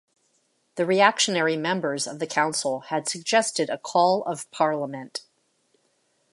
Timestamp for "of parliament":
4.23-5.21